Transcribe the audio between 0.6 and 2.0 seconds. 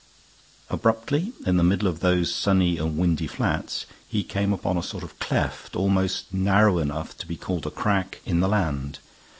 Abruptly, in the middle of